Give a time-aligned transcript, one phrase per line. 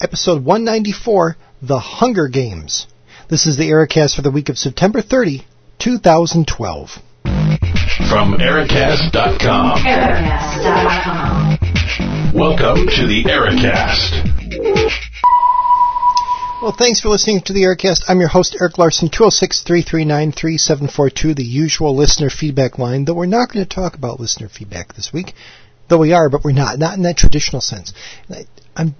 [0.00, 2.86] episode 194, The Hunger Games.
[3.28, 5.44] This is the Ericast for the week of September 30,
[5.78, 6.90] 2012.
[8.08, 9.78] From Ericast.com.
[9.78, 11.58] Ericast.com.
[12.34, 14.24] Welcome to the Ericast.
[16.62, 18.04] Well, thanks for listening to the Ericast.
[18.08, 23.66] I'm your host, Eric Larson, 206-339-3742, the usual listener feedback line, though we're not going
[23.66, 25.34] to talk about listener feedback this week.
[25.88, 26.78] Though we are, but we're not.
[26.78, 27.92] Not in that traditional sense.
[28.30, 28.44] I,
[28.76, 28.94] I'm,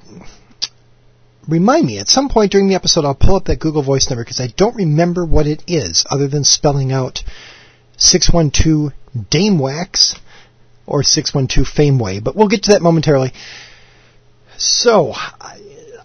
[1.51, 4.25] remind me, at some point during the episode, I'll pull up that Google Voice number
[4.25, 7.23] because I don't remember what it is, other than spelling out
[7.97, 8.93] 612
[9.29, 10.15] Dame Wax
[10.87, 13.33] or 612 Fameway, but we'll get to that momentarily.
[14.57, 15.15] So,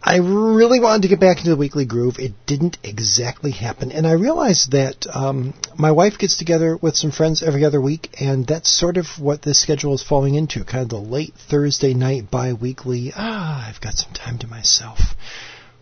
[0.08, 2.20] I really wanted to get back into the weekly groove.
[2.20, 3.92] It didn't exactly happen.
[3.92, 8.10] And I realized that um, my wife gets together with some friends every other week,
[8.20, 11.96] and that's sort of what this schedule is falling into kind of the late Thursday
[11.96, 13.14] night bi weekly.
[13.16, 15.00] Ah, I've got some time to myself.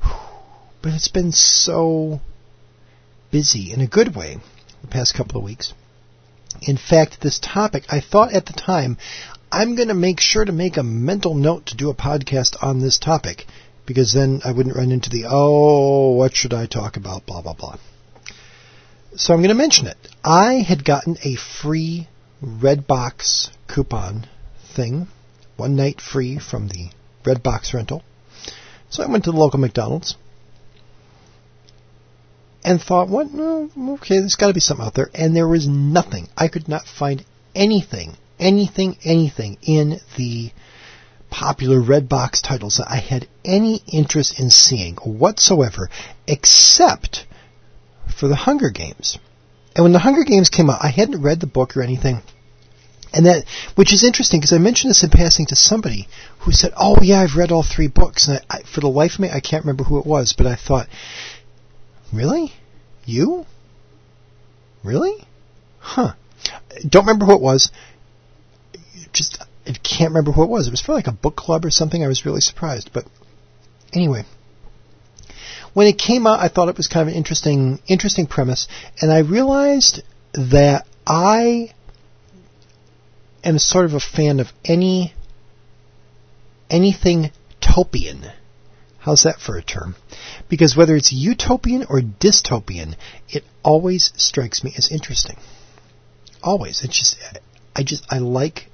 [0.81, 2.21] But it's been so
[3.29, 4.37] busy in a good way
[4.81, 5.73] the past couple of weeks.
[6.61, 8.97] In fact, this topic, I thought at the time,
[9.51, 12.79] I'm going to make sure to make a mental note to do a podcast on
[12.79, 13.45] this topic
[13.85, 17.53] because then I wouldn't run into the, oh, what should I talk about, blah, blah,
[17.53, 17.77] blah.
[19.15, 19.97] So I'm going to mention it.
[20.23, 22.07] I had gotten a free
[22.43, 24.27] Redbox coupon
[24.75, 25.07] thing,
[25.55, 26.89] one night free from the
[27.23, 28.03] Redbox rental.
[28.89, 30.15] So I went to the local McDonald's
[32.63, 33.27] and thought, what?
[33.27, 35.09] Okay, there's got to be something out there.
[35.13, 36.27] And there was nothing.
[36.37, 37.23] I could not find
[37.53, 40.51] anything, anything, anything in the
[41.33, 45.89] popular Redbox titles that I had any interest in seeing whatsoever,
[46.27, 47.25] except
[48.15, 49.17] for the Hunger Games.
[49.75, 52.21] And when the Hunger Games came out, I hadn't read the book or anything.
[53.11, 56.07] And that, which is interesting because I mentioned this in passing to somebody
[56.41, 59.15] who said, "Oh yeah, I've read all three books." And I, I, for the life
[59.15, 60.87] of me, I can't remember who it was, but I thought,
[62.11, 62.53] "Really,
[63.05, 63.47] you?
[64.83, 65.25] Really?
[65.79, 66.13] Huh?
[66.87, 67.71] Don't remember who it was.
[69.11, 70.67] Just I can't remember who it was.
[70.67, 72.03] It was for like a book club or something.
[72.03, 72.91] I was really surprised.
[72.93, 73.05] But
[73.93, 74.25] anyway,
[75.73, 78.67] when it came out, I thought it was kind of an interesting, interesting premise,
[79.01, 80.03] and I realized
[80.33, 81.73] that I
[83.43, 85.13] am sort of a fan of any
[86.69, 87.31] anything
[87.61, 88.25] topian.
[88.99, 89.95] How's that for a term?
[90.47, 92.95] Because whether it's utopian or dystopian,
[93.29, 95.37] it always strikes me as interesting.
[96.41, 96.83] Always.
[96.83, 97.17] It's just
[97.75, 98.69] I just I like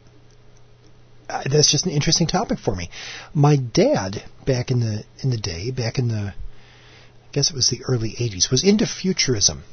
[1.30, 2.90] Uh, that's just an interesting topic for me.
[3.34, 7.70] My dad, back in the in the day, back in the, I guess it was
[7.70, 9.64] the early '80s, was into futurism,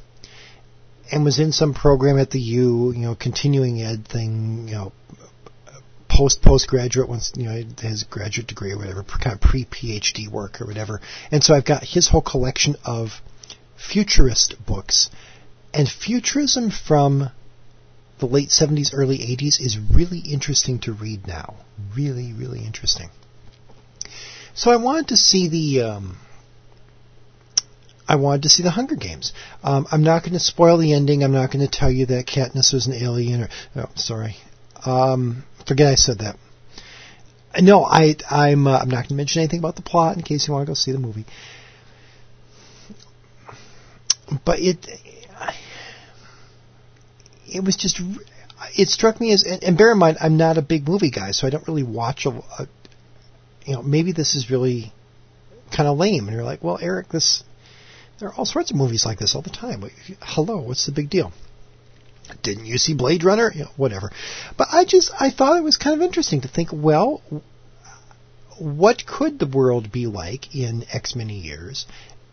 [1.11, 4.91] and was in some program at the U, you know, continuing ed thing, you know,
[6.07, 10.61] post postgraduate once you know his graduate degree or whatever, kind of pre PhD work
[10.61, 11.01] or whatever.
[11.31, 13.09] And so I've got his whole collection of
[13.75, 15.09] futurist books,
[15.73, 17.31] and futurism from
[18.19, 21.55] the late 70s, early 80s is really interesting to read now.
[21.95, 23.09] Really, really interesting.
[24.53, 25.81] So I wanted to see the.
[25.87, 26.17] Um,
[28.07, 29.33] I wanted to see the Hunger Games.
[29.63, 31.23] Um, I'm not going to spoil the ending.
[31.23, 33.43] I'm not going to tell you that Katniss was an alien.
[33.43, 34.37] Or oh, sorry,
[34.83, 36.37] um, forget I said that.
[37.61, 38.65] No, I, I'm.
[38.65, 40.71] Uh, I'm not going to mention anything about the plot in case you want to
[40.71, 41.25] go see the movie.
[44.43, 44.87] But it,
[47.47, 48.01] it was just
[48.75, 51.47] it struck me as and bear in mind I'm not a big movie guy, so
[51.47, 52.67] I don't really watch a, a
[53.65, 54.93] you know maybe this is really
[55.75, 57.43] kind of lame, and you're like, well, Eric, this
[58.19, 59.83] there are all sorts of movies like this all the time.
[60.21, 61.31] Hello, what's the big deal?
[62.41, 63.51] Didn't you see Blade Runner?
[63.53, 64.11] You know, whatever.
[64.57, 67.21] But I just I thought it was kind of interesting to think, well,
[68.57, 71.85] what could the world be like in X many years?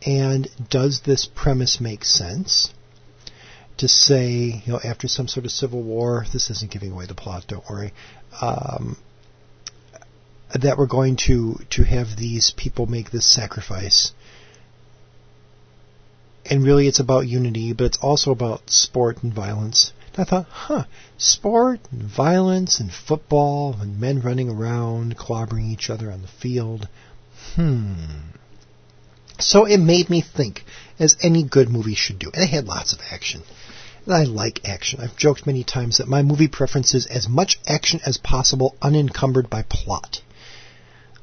[0.07, 2.73] And does this premise make sense?
[3.79, 7.15] To say, you know, after some sort of civil war, this isn't giving away the
[7.15, 7.93] plot, don't worry,
[8.41, 8.97] um,
[10.55, 14.13] that we're going to, to have these people make this sacrifice.
[16.47, 19.93] And really it's about unity, but it's also about sport and violence.
[20.13, 20.85] And I thought, huh,
[21.19, 26.89] sport and violence and football and men running around, clobbering each other on the field.
[27.55, 27.95] Hmm.
[29.41, 30.65] So it made me think,
[30.99, 32.31] as any good movie should do.
[32.33, 33.43] And it had lots of action.
[34.07, 35.01] I like action.
[35.01, 39.49] I've joked many times that my movie preference is as much action as possible, unencumbered
[39.49, 40.21] by plot.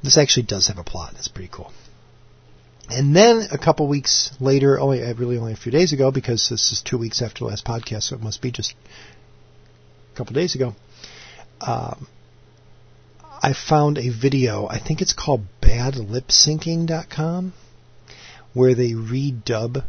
[0.03, 1.13] This actually does have a plot.
[1.13, 1.71] That's pretty cool.
[2.89, 6.49] And then a couple weeks later, only uh, really only a few days ago, because
[6.49, 8.73] this is two weeks after the last podcast, so it must be just
[10.13, 10.75] a couple days ago.
[11.61, 12.07] Um,
[13.43, 14.67] I found a video.
[14.67, 17.53] I think it's called badlipsyncing.com,
[18.53, 19.85] where they redub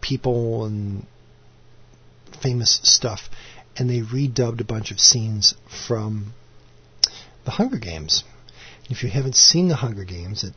[0.00, 1.06] people and
[2.36, 3.28] famous stuff,
[3.76, 5.54] and they redubbed a bunch of scenes
[5.88, 6.34] from
[7.44, 8.24] the Hunger Games.
[8.88, 10.54] If you haven't seen the Hunger Games, it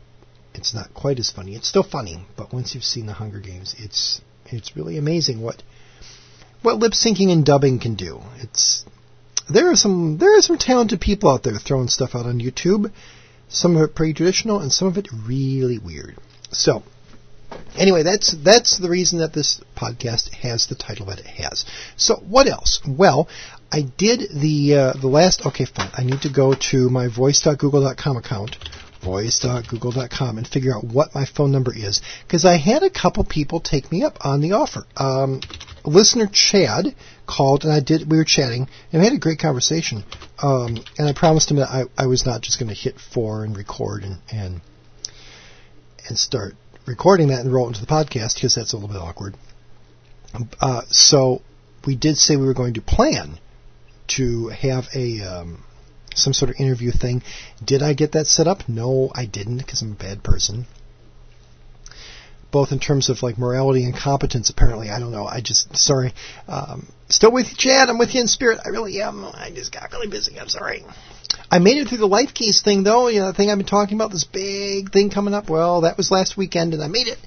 [0.54, 1.54] it's not quite as funny.
[1.56, 5.62] It's still funny, but once you've seen the Hunger Games, it's it's really amazing what
[6.62, 8.20] what lip syncing and dubbing can do.
[8.38, 8.84] It's
[9.50, 12.90] there are some there are some talented people out there throwing stuff out on YouTube.
[13.48, 16.16] Some of it pretty traditional, and some of it really weird.
[16.50, 16.82] So,
[17.76, 21.64] anyway, that's that's the reason that this podcast has the title that it has.
[21.96, 22.80] So, what else?
[22.86, 23.28] Well,
[23.72, 25.46] I did the uh, the last.
[25.46, 25.90] Okay, fine.
[25.96, 28.56] I need to go to my voice.google.com account,
[29.02, 33.60] voice.google.com, and figure out what my phone number is because I had a couple people
[33.60, 34.86] take me up on the offer.
[34.96, 35.40] Um,
[35.84, 36.94] listener Chad
[37.26, 38.10] called and I did.
[38.10, 40.04] We were chatting and we had a great conversation.
[40.42, 43.44] Um, and I promised him that I, I was not just going to hit four
[43.44, 44.60] and record and and
[46.06, 46.54] and start
[46.86, 49.36] recording that and roll it into the podcast because that's a little bit awkward.
[50.60, 51.42] Uh, so
[51.86, 53.38] we did say we were going to plan
[54.06, 55.64] to have a um,
[56.14, 57.22] some sort of interview thing.
[57.64, 58.68] Did I get that set up?
[58.68, 60.66] No, I didn't because I'm a bad person
[62.54, 64.48] both in terms of like morality and competence.
[64.48, 65.26] Apparently, I don't know.
[65.26, 66.14] I just sorry.
[66.46, 67.88] Um, still with you, Chad.
[67.88, 68.60] I'm with you in spirit.
[68.64, 69.24] I really am.
[69.24, 70.38] I just got really busy.
[70.38, 70.84] I'm sorry.
[71.50, 73.08] I made it through the life keys thing though.
[73.08, 75.50] You know, the thing I've been talking about, this big thing coming up.
[75.50, 77.18] Well, that was last weekend, and I made it.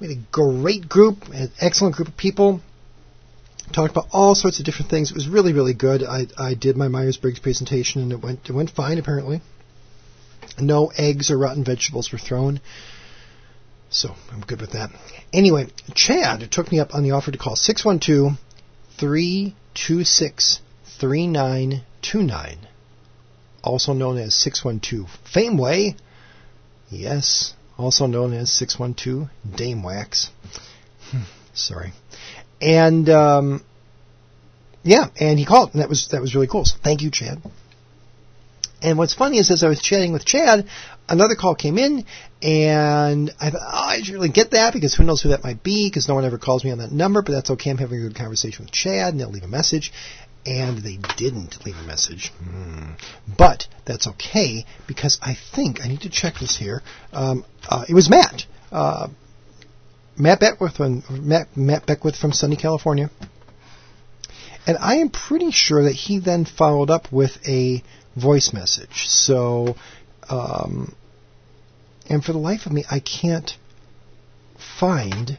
[0.00, 2.60] We had a great group, an excellent group of people.
[3.72, 5.10] Talked about all sorts of different things.
[5.12, 6.02] It was really, really good.
[6.02, 8.98] I, I did my Myers Briggs presentation, and it went it went fine.
[8.98, 9.40] Apparently,
[10.58, 12.60] no eggs or rotten vegetables were thrown.
[13.90, 14.90] So I'm good with that.
[15.32, 18.38] Anyway, Chad took me up on the offer to call 612
[18.98, 20.60] 326
[20.98, 22.58] 3929,
[23.62, 25.96] also known as 612 Fameway.
[26.88, 30.30] Yes, also known as 612 Dame Wax.
[31.54, 31.92] Sorry.
[32.60, 33.64] And, um,
[34.82, 36.64] yeah, and he called, and that was, that was really cool.
[36.64, 37.42] So thank you, Chad.
[38.86, 40.68] And what's funny is, as I was chatting with Chad,
[41.08, 42.04] another call came in,
[42.40, 45.60] and I thought, oh, I should really get that because who knows who that might
[45.64, 47.70] be because no one ever calls me on that number, but that's okay.
[47.70, 49.92] I'm having a good conversation with Chad, and they'll leave a message.
[50.46, 52.30] And they didn't leave a message.
[52.38, 52.92] Hmm.
[53.36, 56.84] But that's okay because I think, I need to check this here.
[57.12, 58.44] Um, uh, it was Matt.
[58.70, 59.08] Uh,
[60.16, 60.78] Matt Beckwith,
[61.10, 63.10] Matt, Matt Beckwith from sunny California.
[64.66, 67.82] And I am pretty sure that he then followed up with a
[68.16, 69.06] voice message.
[69.06, 69.76] So,
[70.28, 70.94] um,
[72.08, 73.56] and for the life of me, I can't
[74.80, 75.38] find.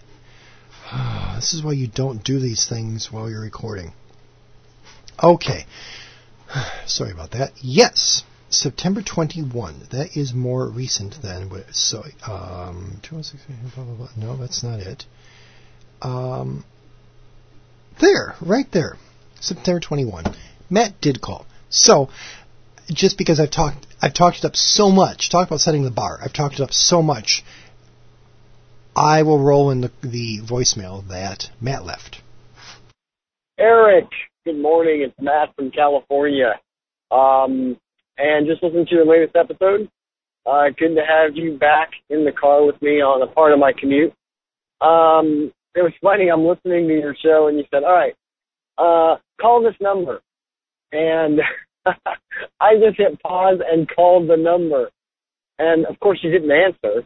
[1.35, 3.91] this is why you don't do these things while you're recording.
[5.21, 5.65] Okay.
[6.85, 7.51] Sorry about that.
[7.61, 9.87] Yes, September 21.
[9.91, 11.51] That is more recent than.
[11.71, 14.09] So, um, blah, blah, blah.
[14.15, 15.05] No, that's not it.
[16.01, 16.63] Um,
[17.99, 18.97] there, right there.
[19.39, 20.25] September 21.
[20.69, 21.45] Matt did call.
[21.69, 22.09] So,
[22.89, 26.19] just because I've talked I've talked it up so much, talk about setting the bar.
[26.23, 27.43] I've talked it up so much.
[28.95, 32.21] I will roll in the, the voicemail that Matt left.
[33.59, 34.05] Eric,
[34.45, 35.01] good morning.
[35.01, 36.59] It's Matt from California.
[37.11, 37.77] Um,
[38.17, 39.89] and just listen to your latest episode.
[40.45, 43.59] Uh, good to have you back in the car with me on a part of
[43.59, 44.13] my commute.
[44.79, 46.29] Um, it was funny.
[46.29, 48.15] I'm listening to your show, and you said, "All right,
[48.77, 50.21] uh, call this number,"
[50.91, 51.39] and
[52.59, 54.89] I just hit pause and called the number.
[55.59, 57.05] And of course you didn't answer.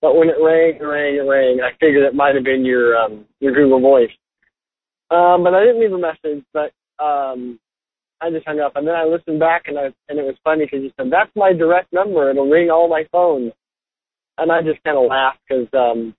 [0.00, 3.52] But when it rang rang rang, I figured it might have been your um your
[3.52, 4.10] Google voice.
[5.10, 6.72] Um but I didn't leave a message, but
[7.02, 7.58] um
[8.20, 10.64] I just hung up and then I listened back and I and it was funny
[10.64, 12.30] because you said that's my direct number.
[12.30, 13.52] It'll ring all my phones,
[14.38, 16.14] and I just kind of laughed because um,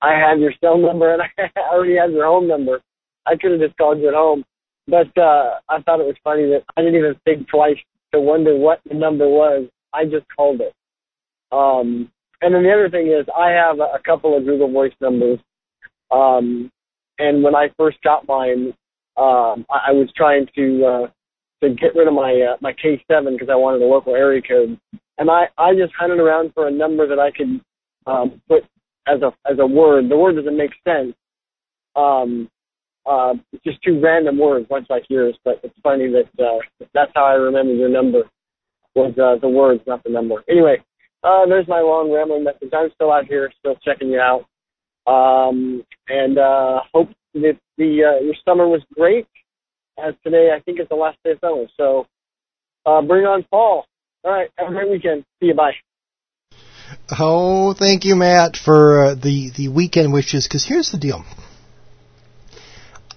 [0.00, 2.80] I had your cell number and I already had your home number.
[3.26, 4.44] I could have just called you at home,
[4.88, 7.76] but uh, I thought it was funny that I didn't even think twice
[8.12, 9.68] to wonder what the number was.
[9.92, 10.74] I just called it.
[11.52, 15.38] Um, and then the other thing is, I have a, couple of Google Voice numbers.
[16.10, 16.70] Um,
[17.18, 18.72] and when I first got mine,
[19.16, 21.06] um, I, I was trying to uh,
[21.62, 24.78] to get rid of my uh, my K7 because I wanted a local area code.
[25.18, 27.60] And I I just hunted around for a number that I could
[28.06, 28.62] um, put
[29.06, 30.08] as a as a word.
[30.08, 31.14] The word doesn't make sense.
[31.96, 32.48] Um,
[33.08, 35.36] uh, it's just two random words, much like yours.
[35.44, 36.58] But it's funny that uh,
[36.94, 38.22] that's how I remember your number
[38.94, 40.42] was uh, the words, not the number.
[40.48, 40.82] Anyway,
[41.22, 42.70] uh, there's my long rambling message.
[42.72, 44.44] I'm still out here, still checking you out,
[45.10, 49.26] um, and uh, hope that the uh, your summer was great.
[49.98, 52.06] As today, I think is the last day of summer, so
[52.86, 53.86] uh, bring on fall.
[54.24, 55.24] All right, have a great weekend.
[55.40, 55.54] See you.
[55.54, 55.72] Bye.
[57.18, 60.46] Oh, thank you, Matt, for uh, the the weekend wishes.
[60.46, 61.24] Because here's the deal.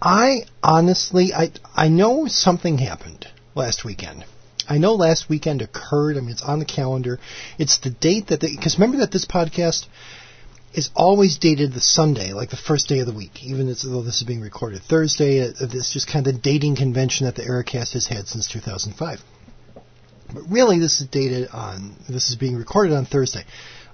[0.01, 4.25] I honestly, I I know something happened last weekend.
[4.67, 6.17] I know last weekend occurred.
[6.17, 7.19] I mean, it's on the calendar.
[7.59, 9.85] It's the date that because remember that this podcast
[10.73, 14.21] is always dated the Sunday, like the first day of the week, even though this
[14.21, 15.41] is being recorded Thursday.
[15.41, 19.19] Uh, this just kind of the dating convention that the Ericast has had since 2005.
[20.33, 21.95] But really, this is dated on.
[22.09, 23.43] This is being recorded on Thursday.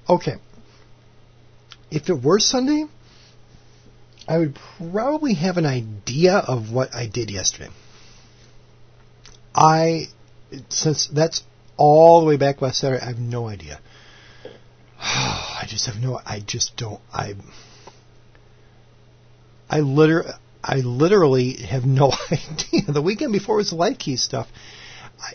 [0.07, 0.35] Okay.
[1.89, 2.85] If it were Sunday,
[4.27, 7.69] I would probably have an idea of what I did yesterday.
[9.55, 10.07] I,
[10.69, 11.43] since that's
[11.77, 13.79] all the way back last Saturday, I have no idea.
[15.00, 16.19] I just have no.
[16.25, 17.00] I just don't.
[17.13, 17.36] I.
[19.69, 20.29] I literally,
[20.63, 22.91] I literally have no idea.
[22.91, 24.48] The weekend before was Life Key stuff.
[25.19, 25.34] I,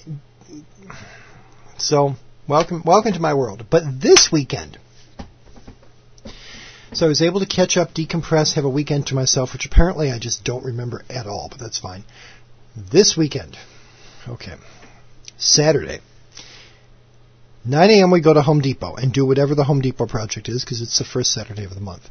[1.79, 2.15] so
[2.47, 3.67] welcome, welcome to my world.
[3.71, 4.79] But this weekend,
[6.95, 10.11] so I was able to catch up, decompress, have a weekend to myself, which apparently
[10.11, 11.49] I just don't remember at all.
[11.51, 12.05] But that's fine.
[12.77, 13.57] This weekend,
[14.29, 14.55] okay,
[15.39, 16.01] Saturday.
[17.65, 18.11] 9 a.m.
[18.11, 20.99] we go to Home Depot and do whatever the Home Depot project is because it's
[20.99, 22.09] the first Saturday of the month.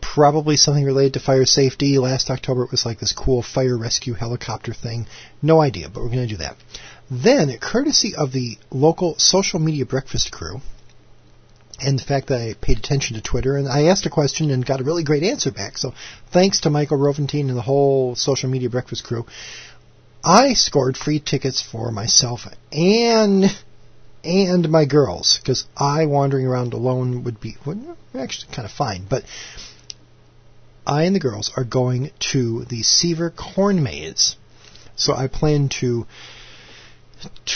[0.00, 1.98] Probably something related to fire safety.
[1.98, 5.06] Last October it was like this cool fire rescue helicopter thing.
[5.42, 6.56] No idea, but we're going to do that.
[7.10, 10.60] Then, courtesy of the local social media breakfast crew,
[11.78, 14.84] the fact I paid attention to Twitter and I asked a question and got a
[14.84, 15.78] really great answer back.
[15.78, 15.94] So
[16.32, 19.26] thanks to Michael Roventine and the whole social media breakfast crew.
[20.24, 23.44] I scored free tickets for myself and
[24.24, 27.56] and my girls because I wandering around alone would be
[28.14, 29.06] actually kind of fine.
[29.08, 29.24] But
[30.86, 34.36] I and the girls are going to the Sever's Corn Maze,
[34.96, 36.06] so I plan to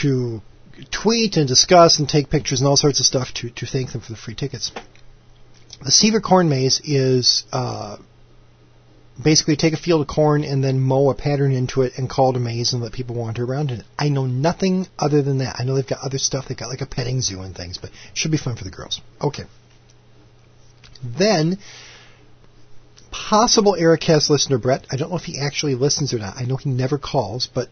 [0.02, 0.42] to
[0.90, 4.00] tweet and discuss and take pictures and all sorts of stuff to to thank them
[4.00, 4.72] for the free tickets.
[5.84, 7.96] The Sever's Corn Maze is uh,
[9.22, 12.30] basically take a field of corn and then mow a pattern into it and call
[12.30, 13.86] it a maze and let people wander around in it.
[13.98, 15.56] I know nothing other than that.
[15.58, 16.46] I know they've got other stuff.
[16.48, 18.70] They've got like a petting zoo and things, but it should be fun for the
[18.70, 19.00] girls.
[19.20, 19.44] Okay.
[21.04, 21.58] Then,
[23.10, 24.86] possible Ericast listener Brett.
[24.90, 26.36] I don't know if he actually listens or not.
[26.36, 27.68] I know he never calls, but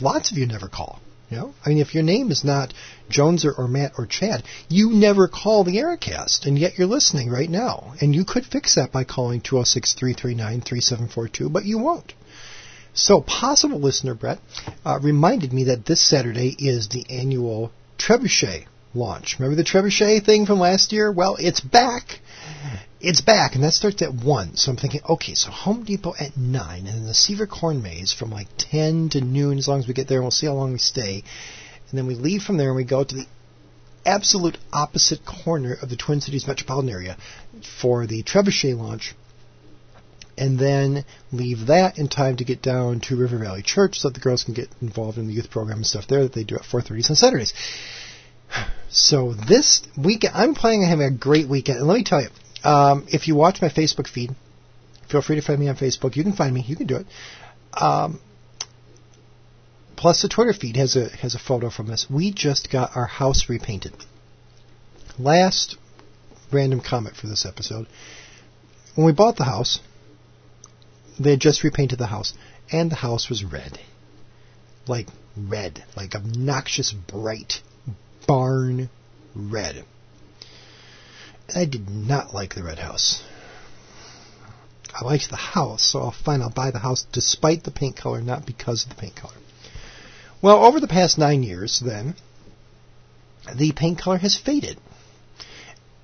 [0.00, 1.00] lots of you never call.
[1.30, 2.72] You know, I mean, if your name is not
[3.08, 7.30] Jones or, or Matt or Chad, you never call the Ericast, and yet you're listening
[7.30, 7.94] right now.
[8.00, 12.14] And you could fix that by calling 206-339-3742, but you won't.
[12.94, 14.38] So, possible listener Brett
[14.84, 19.36] uh, reminded me that this Saturday is the annual Trebuchet launch.
[19.38, 21.12] Remember the Trebuchet thing from last year?
[21.12, 22.20] Well, it's back.
[22.98, 24.56] It's back, and that starts at 1.
[24.56, 28.12] So I'm thinking, okay, so Home Depot at 9, and then the Sever's Corn Maze
[28.12, 30.54] from like 10 to noon, as long as we get there, and we'll see how
[30.54, 31.22] long we stay.
[31.90, 33.26] And then we leave from there and we go to the
[34.06, 37.18] absolute opposite corner of the Twin Cities metropolitan area
[37.80, 39.14] for the Trebuchet launch,
[40.38, 44.14] and then leave that in time to get down to River Valley Church so that
[44.14, 46.54] the girls can get involved in the youth program and stuff there that they do
[46.56, 47.52] at 4.30 on Saturdays.
[48.88, 51.78] So this weekend, I'm planning on having a great weekend.
[51.78, 52.28] And let me tell you,
[52.64, 54.34] um, if you watch my Facebook feed,
[55.08, 56.16] feel free to find me on Facebook.
[56.16, 56.62] You can find me.
[56.66, 57.06] You can do it.
[57.72, 58.20] Um,
[59.96, 62.06] plus, the Twitter feed has a has a photo from us.
[62.08, 63.94] We just got our house repainted.
[65.18, 65.76] Last
[66.52, 67.86] random comment for this episode.
[68.94, 69.80] When we bought the house,
[71.18, 72.34] they had just repainted the house,
[72.70, 73.78] and the house was red,
[74.86, 77.60] like red, like obnoxious bright
[78.26, 78.90] barn
[79.34, 79.84] red.
[81.54, 83.22] I did not like the red house.
[84.94, 88.20] I liked the house, so I'll fine, I'll buy the house despite the paint color,
[88.20, 89.34] not because of the paint color.
[90.40, 92.14] Well, over the past nine years, then,
[93.54, 94.78] the paint color has faded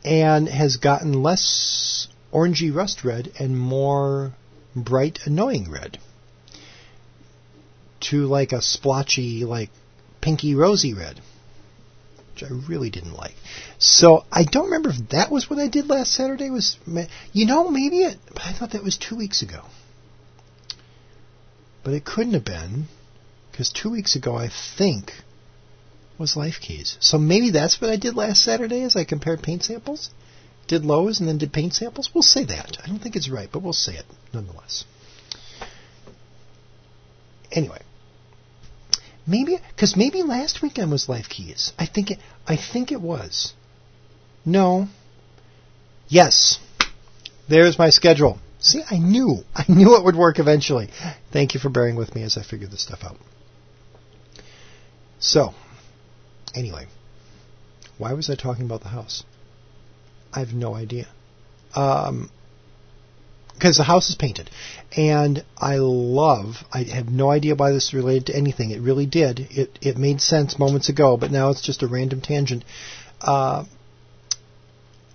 [0.05, 4.33] and has gotten less orangey rust red and more
[4.75, 5.99] bright, annoying red
[8.01, 9.71] to like a splotchy, like
[10.21, 11.21] pinky rosy red
[12.43, 13.35] which I really didn't like.
[13.79, 16.51] So I don't remember if that was what I did last Saturday.
[16.51, 16.77] Was
[17.33, 19.63] you know maybe it, I thought that was two weeks ago.
[21.85, 22.87] But it couldn't have been
[23.51, 25.13] because two weeks ago I think
[26.19, 26.97] was Life Keys.
[27.01, 28.83] So maybe that's what I did last Saturday.
[28.83, 30.11] Is I compared paint samples,
[30.69, 32.11] did Lowe's and then did paint samples.
[32.15, 32.79] We'll say that.
[32.83, 34.85] I don't think it's right, but we'll say it nonetheless.
[37.51, 37.83] Anyway,
[39.27, 41.73] Maybe because maybe last weekend was Life Keys.
[41.79, 42.19] I think it.
[42.47, 43.55] I think it was.
[44.45, 44.89] No.
[46.09, 46.59] Yes.
[47.49, 48.39] There's my schedule.
[48.59, 49.39] See, I knew.
[49.55, 50.89] I knew it would work eventually.
[51.33, 53.17] Thank you for bearing with me as I figure this stuff out.
[55.19, 55.55] So,
[56.55, 56.87] anyway,
[57.99, 59.25] why was I talking about the house?
[60.33, 61.07] I have no idea.
[61.75, 62.31] Um,
[63.55, 64.51] because the house is painted,
[64.97, 66.65] and I love.
[66.73, 68.71] I have no idea why this is related to anything.
[68.71, 69.41] It really did.
[69.51, 72.65] It it made sense moments ago, but now it's just a random tangent.
[73.21, 73.65] Uh,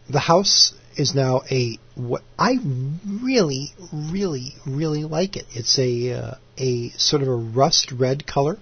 [0.10, 2.58] the house is now a what I
[3.06, 5.46] really, really, really like it.
[5.51, 8.58] It's a uh, a sort of a rust red color.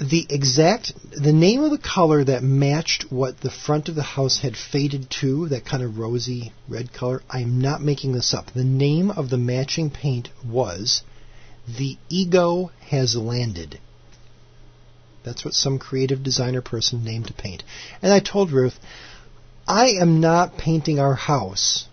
[0.00, 4.38] The exact the name of the color that matched what the front of the house
[4.38, 7.22] had faded to, that kind of rosy red color.
[7.28, 8.52] I'm not making this up.
[8.54, 11.02] The name of the matching paint was
[11.68, 13.80] The Ego Has Landed.
[15.24, 17.62] That's what some creative designer person named a paint.
[18.00, 18.78] And I told Ruth,
[19.68, 21.86] I am not painting our house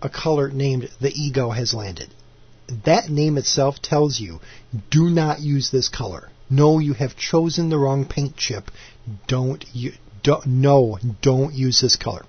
[0.00, 2.08] a color named The Ego Has Landed.
[2.84, 4.40] That name itself tells you
[4.90, 6.30] do not use this color.
[6.50, 8.70] No, you have chosen the wrong paint chip.
[9.26, 12.24] Don't you don't no, don't use this color.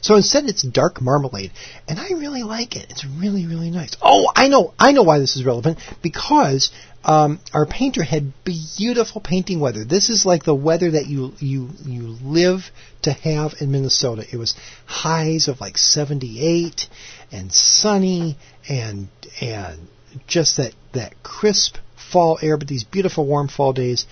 [0.00, 1.50] So instead it's dark marmalade,
[1.88, 2.86] and I really like it.
[2.90, 3.96] It's really, really nice.
[4.02, 6.70] Oh, I know, I know why this is relevant because
[7.04, 9.82] um, our painter had beautiful painting weather.
[9.82, 12.70] This is like the weather that you you you live
[13.02, 14.26] to have in Minnesota.
[14.30, 16.86] It was highs of like 78
[17.32, 18.36] and sunny
[18.68, 19.08] and
[19.40, 19.88] and
[20.26, 21.78] just that that crisp
[22.10, 24.06] fall air, but these beautiful warm fall days.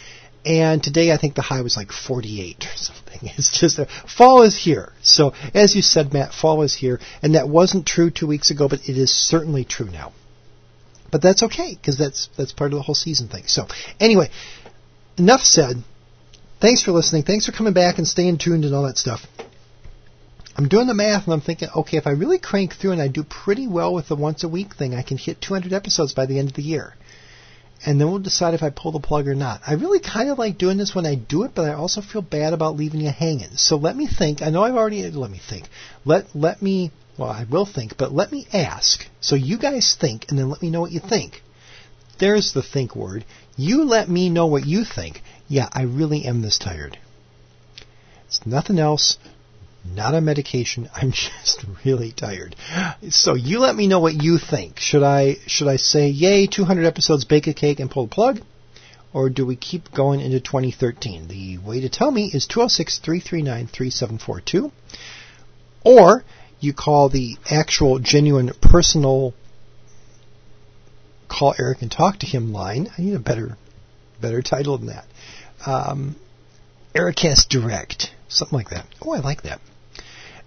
[0.44, 3.02] And today I think the high was like 48 or something.
[3.36, 4.92] It's just a, fall is here.
[5.02, 8.68] So as you said, Matt, fall is here, and that wasn't true two weeks ago,
[8.68, 10.12] but it is certainly true now.
[11.10, 13.44] But that's okay because that's that's part of the whole season thing.
[13.46, 13.68] So
[14.00, 14.30] anyway,
[15.16, 15.84] enough said.
[16.60, 17.24] Thanks for listening.
[17.24, 19.26] Thanks for coming back and staying tuned and all that stuff.
[20.56, 23.08] I'm doing the math and I'm thinking, okay, if I really crank through and I
[23.08, 26.26] do pretty well with the once a week thing, I can hit 200 episodes by
[26.26, 26.94] the end of the year
[27.84, 29.60] and then we'll decide if I pull the plug or not.
[29.66, 32.22] I really kind of like doing this when I do it, but I also feel
[32.22, 33.56] bad about leaving you hanging.
[33.56, 34.42] So let me think.
[34.42, 35.68] I know I've already let me think.
[36.04, 39.06] Let let me well, I will think, but let me ask.
[39.20, 41.42] So you guys think and then let me know what you think.
[42.18, 43.24] There's the think word.
[43.56, 45.22] You let me know what you think.
[45.48, 46.98] Yeah, I really am this tired.
[48.26, 49.18] It's nothing else
[49.84, 50.88] not on medication.
[50.94, 52.56] I'm just really tired.
[53.10, 54.78] So you let me know what you think.
[54.78, 58.40] Should I should I say yay 200 episodes, bake a cake, and pull the plug,
[59.12, 61.28] or do we keep going into 2013?
[61.28, 64.72] The way to tell me is 206-339-3742,
[65.84, 66.24] or
[66.60, 69.34] you call the actual genuine personal
[71.28, 72.88] call Eric and talk to him line.
[72.96, 73.56] I need a better
[74.20, 75.06] better title than that.
[75.66, 76.16] Um,
[76.94, 78.86] Ericast Direct, something like that.
[79.00, 79.60] Oh, I like that